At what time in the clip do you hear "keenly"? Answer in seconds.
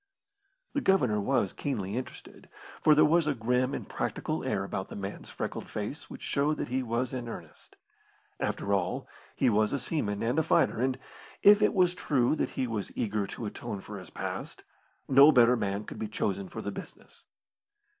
1.53-1.95